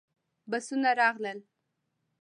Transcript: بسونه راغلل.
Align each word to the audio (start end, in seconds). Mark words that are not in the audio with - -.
بسونه 0.49 0.89
راغلل. 0.99 1.39